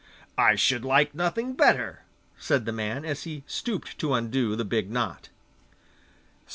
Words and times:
'I 0.35 0.55
should 0.55 0.83
like 0.83 1.13
nothing 1.13 1.53
better,' 1.53 2.01
said 2.35 2.65
the 2.65 2.71
man, 2.71 3.05
as 3.05 3.21
he 3.25 3.43
stooped 3.45 3.99
to 3.99 4.15
undo 4.15 4.55
the 4.55 4.65
big 4.65 4.89
knot. 4.89 5.29